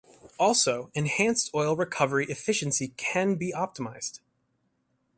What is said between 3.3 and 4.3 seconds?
be optimized.